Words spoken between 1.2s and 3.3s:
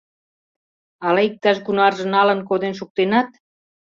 иктаж-кунарже налын коден шуктенат?